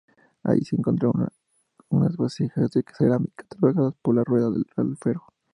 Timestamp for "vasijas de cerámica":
2.17-3.45